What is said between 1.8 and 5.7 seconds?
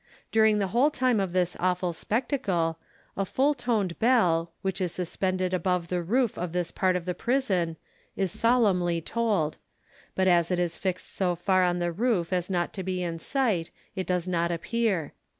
spectacle, a full toned bell, which is suspended